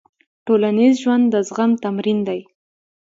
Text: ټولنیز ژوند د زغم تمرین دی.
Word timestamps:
ټولنیز 0.45 0.93
ژوند 1.03 1.25
د 1.33 1.35
زغم 1.47 1.71
تمرین 1.83 2.19
دی. 2.27 2.39